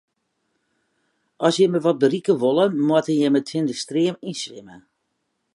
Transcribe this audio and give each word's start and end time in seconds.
As 1.49 1.53
jimme 1.57 1.79
wat 1.85 2.01
berikke 2.03 2.33
wolle, 2.41 2.65
moatte 2.87 3.13
jimme 3.19 3.41
tsjin 3.43 3.65
de 3.69 3.75
stream 3.83 4.15
yn 4.27 4.35
swimme. 4.41 4.77